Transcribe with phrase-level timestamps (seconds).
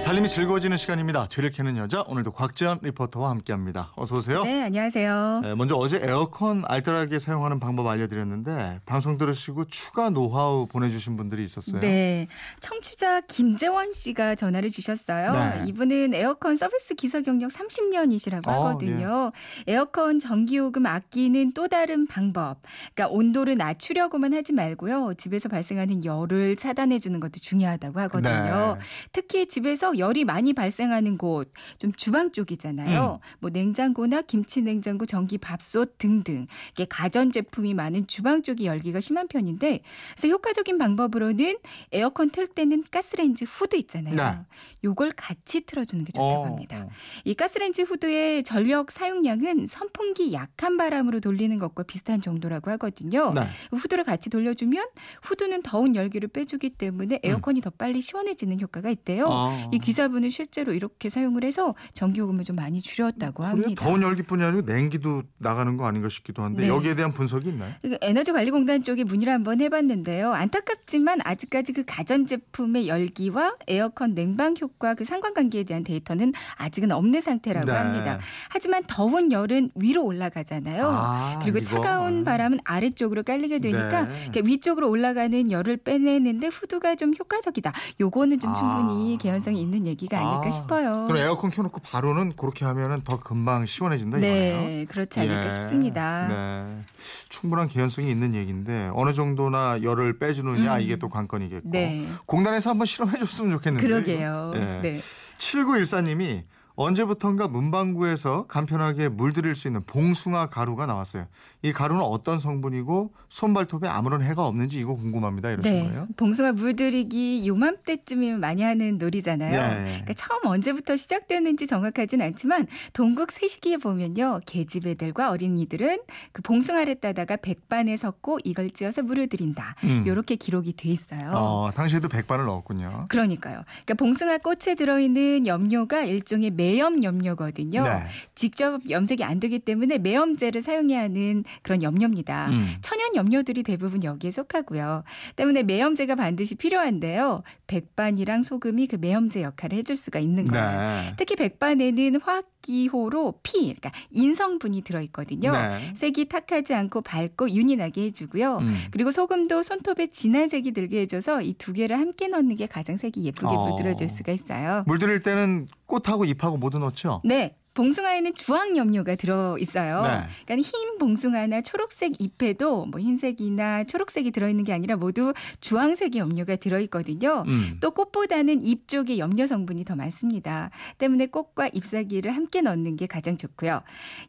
[0.00, 1.26] 살림이 즐거워지는 시간입니다.
[1.28, 3.92] 뒤를 캐는 여자 오늘도 곽지연 리포터와 함께합니다.
[3.96, 4.42] 어서 오세요.
[4.44, 5.40] 네, 안녕하세요.
[5.42, 11.82] 네, 먼저 어제 에어컨 알뜰하게 사용하는 방법 알려드렸는데 방송 들으시고 추가 노하우 보내주신 분들이 있었어요.
[11.82, 12.28] 네,
[12.60, 15.32] 청취자 김재원 씨가 전화를 주셨어요.
[15.34, 15.64] 네.
[15.66, 19.32] 이분은 에어컨 서비스 기사 경력 30년이시라고 어, 하거든요.
[19.66, 22.56] 에어컨 전기요금 아끼는 또 다른 방법.
[22.94, 25.12] 그러니까 온도를 낮추려고만 하지 말고요.
[25.18, 28.76] 집에서 발생하는 열을 차단해 주는 것도 중요하다고 하거든요.
[28.78, 28.84] 네.
[29.12, 33.20] 특히 집에서 열이 많이 발생하는 곳, 좀 주방 쪽이잖아요.
[33.22, 33.36] 음.
[33.40, 39.28] 뭐 냉장고나 김치 냉장고, 전기 밥솥 등등 이게 가전 제품이 많은 주방 쪽이 열기가 심한
[39.28, 39.80] 편인데,
[40.16, 41.56] 그래서 효과적인 방법으로는
[41.92, 44.14] 에어컨 틀 때는 가스레인지 후드 있잖아요.
[44.14, 44.38] 네.
[44.84, 46.86] 요걸 같이 틀어 주는 게 좋다고 어, 합니다.
[46.86, 46.90] 어.
[47.24, 53.32] 이 가스레인지 후드의 전력 사용량은 선풍기 약한 바람으로 돌리는 것과 비슷한 정도라고 하거든요.
[53.34, 53.42] 네.
[53.72, 54.86] 후드를 같이 돌려주면
[55.22, 59.26] 후드는 더운 열기를 빼주기 때문에 에어컨이 더 빨리 시원해지는 효과가 있대요.
[59.28, 59.68] 아.
[59.72, 63.44] 이 기사분은 실제로 이렇게 사용을 해서 전기요금을 좀 많이 줄였다고?
[63.44, 63.84] 합니다.
[63.84, 66.68] 더운 열기뿐이 아니고 냉기도 나가는 거 아닌가 싶기도 한데 네.
[66.68, 67.72] 여기에 대한 분석이 있나요?
[67.82, 70.32] 그 에너지관리공단 쪽에 문의를 한번 해봤는데요.
[70.32, 77.66] 안타깝지만 아직까지 그 가전제품의 열기와 에어컨 냉방 효과 그 상관관계에 대한 데이터는 아직은 없는 상태라고
[77.66, 77.72] 네.
[77.72, 78.18] 합니다.
[78.48, 80.86] 하지만 더운 열은 위로 올라가잖아요.
[80.86, 81.66] 아, 그리고 이거.
[81.66, 82.24] 차가운 아.
[82.24, 84.42] 바람은 아래쪽으로 깔리게 되니까 네.
[84.44, 87.72] 위쪽으로 올라가는 열을 빼내는데 후드가 좀 효과적이다.
[88.00, 88.54] 요거는 좀 아.
[88.54, 91.06] 충분히 개연성이 있는 얘기가 아닐까 아, 싶어요.
[91.08, 94.60] 그럼 에어컨 켜놓고 바로는 그렇게 하면은 더 금방 시원해진다 이거네요.
[94.60, 95.50] 네, 그렇지 않을까 예.
[95.50, 96.28] 싶습니다.
[96.28, 96.82] 네.
[97.28, 100.80] 충분한 개연성이 있는 얘기인데 어느 정도나 열을 빼주느냐 음.
[100.80, 102.06] 이게 또 관건이겠고 네.
[102.26, 103.86] 공단에서 한번 실험해 줬으면 좋겠는데.
[103.86, 104.52] 그러게요.
[104.54, 104.58] 예.
[104.82, 105.00] 네.
[105.38, 106.44] 7914님이
[106.80, 111.26] 언제부턴가 문방구에서 간편하게 물들일 수 있는 봉숭아 가루가 나왔어요.
[111.60, 115.50] 이 가루는 어떤 성분이고 손발톱에 아무런 해가 없는지 이거 궁금합니다.
[115.50, 115.84] 이러신 네.
[115.84, 116.08] 거예요?
[116.16, 119.50] 봉숭아 물들이기 요맘때쯤이면 많이 하는 놀이잖아요.
[119.50, 119.84] 네.
[119.84, 124.40] 그러니까 처음 언제부터 시작되는지 정확하진 않지만 동국 세시기에 보면요.
[124.46, 125.98] 계집 애들과 어린이들은
[126.32, 129.76] 그 봉숭아를 따다가 백반에 섞고 이걸 찧어서 물을 들인다.
[129.84, 130.04] 음.
[130.06, 131.30] 요렇게 기록이 돼 있어요.
[131.34, 133.04] 어, 당시에도 백반을 넣었군요.
[133.10, 133.64] 그러니까요.
[133.84, 137.82] 그러니까 봉숭아 꽃에 들어있는 염료가 일종의 매염 염료거든요.
[137.82, 137.90] 네.
[138.34, 142.48] 직접 염색이 안 되기 때문에 매염제를 사용해야 하는 그런 염료입니다.
[142.50, 142.66] 음.
[142.82, 145.04] 천연 염료들이 대부분 여기에 속하고요.
[145.36, 147.42] 때문에 매염제가 반드시 필요한데요.
[147.66, 150.66] 백반이랑 소금이 그 매염제 역할을 해줄 수가 있는 거예요.
[150.78, 151.14] 네.
[151.16, 155.50] 특히 백반에는 화학 기호로 피, 그러니까 인성분이 들어있거든요.
[155.50, 155.94] 네.
[155.96, 158.58] 색이 탁하지 않고 밝고 윤이 나게 해주고요.
[158.58, 158.76] 음.
[158.90, 163.22] 그리고 소금도 손톱에 진한 색이 들게 해줘서 이 두 개를 함께 넣는 게 가장 색이
[163.24, 163.68] 예쁘게 어.
[163.68, 164.82] 물들어질 수가 있어요.
[164.86, 167.20] 물들일 때는 꽃하고 잎하고 모두 넣죠?
[167.24, 167.56] 네.
[167.80, 170.02] 봉숭아에는 주황 염료가 들어 있어요.
[170.02, 170.08] 네.
[170.44, 175.32] 그러니까 흰 봉숭아나 초록색 잎에도 뭐 흰색이나 초록색이 들어 있는 게 아니라 모두
[175.62, 177.44] 주황색의 염료가 들어 있거든요.
[177.48, 177.78] 음.
[177.80, 180.68] 또 꽃보다는 잎 쪽에 염료 성분이 더 많습니다.
[180.98, 183.80] 때문에 꽃과 잎사귀를 함께 넣는 게 가장 좋고요.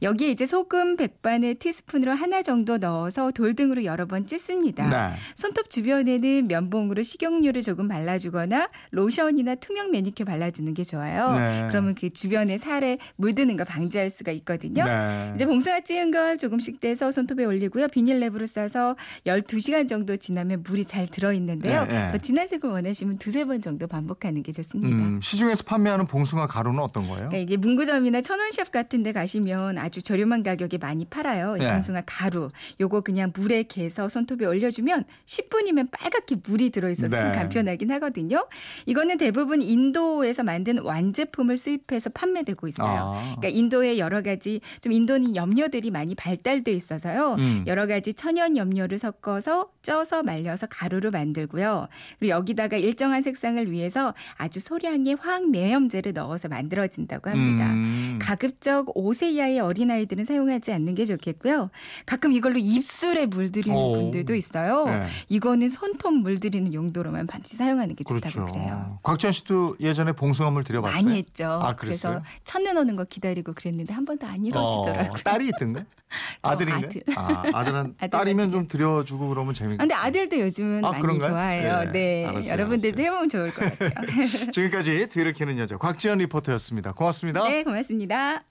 [0.02, 4.88] 여기에 이제 소금 백반을 티스푼으로 하나 정도 넣어서 돌등으로 여러 번 찢습니다.
[4.88, 5.16] 네.
[5.36, 11.38] 손톱 주변에는 면봉으로 식용유를 조금 발라주거나 로션이나 투명 매니큐어 발라주는 게 좋아요.
[11.38, 11.68] 네.
[11.70, 14.84] 그러면 그 주변에 살에 물 드는 거 방지할 수가 있거든요.
[14.86, 15.32] 네.
[15.36, 17.88] 이제 봉숭아 찌은 걸 조금씩 떼서 손톱에 올리고요.
[17.88, 21.86] 비닐랩으로 싸서 12시간 정도 지나면 물이 잘 들어있는데요.
[21.86, 22.12] 네, 네.
[22.12, 24.96] 더 진한 색을 원하시면 두세 번 정도 반복하는 게 좋습니다.
[24.96, 27.30] 음, 시중에서 판매하는 봉숭아 가루는 어떤 거예요?
[27.30, 31.56] 그러니까 이게 문구점이나 천원샵 같은 데 가시면 아주 저렴한 가격에 많이 팔아요.
[31.58, 31.74] 이 네.
[31.74, 32.50] 봉숭아 가루.
[32.80, 37.38] 요거 그냥 물에 개서 손톱에 올려주면 10분이면 빨갛게 물이 들어있어서 참 네.
[37.38, 38.48] 간편하긴 하거든요.
[38.86, 43.16] 이거는 대부분 인도에서 만든 완제품을 수입해서 판매되고 있어요.
[43.16, 43.21] 아.
[43.22, 47.36] 그러니까 인도에 여러 가지 좀 인도는 염료들이 많이 발달돼 있어서요.
[47.40, 47.64] 음.
[47.68, 51.88] 여러 가지 천연 염료를 섞어서 쪄서 말려서 가루로 만들고요.
[52.20, 57.72] 그리고 여기다가 일정한 색상을 위해서 아주 소량의 화학 매염제를 넣어서 만들어진다고 합니다.
[57.72, 58.20] 음.
[58.22, 61.70] 가급적 5세 이하의 어린아이들은 사용하지 않는 게 좋겠고요.
[62.06, 63.94] 가끔 이걸로 입술에 물들이는 오.
[63.94, 64.86] 분들도 있어요.
[64.86, 65.08] 네.
[65.30, 68.46] 이거는 손톱 물들이는 용도로만 반드시 사용하는 게 좋다고 그렇죠.
[68.54, 69.00] 그래요.
[69.04, 71.04] 곽지연 씨도 예전에 봉숭아물 들여봤어요?
[71.04, 71.46] 많이 했죠.
[71.46, 71.76] 아?
[71.76, 75.12] 그래서 첫눈 오는 거 기다리고 그랬는데 한 번도 안 이루어지더라고요.
[75.12, 75.84] 어, 딸이 있던가?
[76.42, 76.88] 아들인가?
[76.88, 77.04] 아들.
[77.16, 79.76] 아, 아들은 아들 딸이면 좀 들여주고 그러면 재밌.
[79.76, 81.30] 아, 근데 아들도 요즘은 아, 많이 그런가요?
[81.30, 81.84] 좋아해요.
[81.88, 82.26] 예, 네.
[82.26, 83.06] 알았어요, 여러분들도 알았어요.
[83.06, 83.92] 해보면 좋을 것 같아요.
[84.52, 86.94] 지금까지 뒤를 캐는 여자 곽지연 리포터였습니다.
[86.94, 87.48] 고맙습니다.
[87.48, 88.42] 네, 고맙습니다.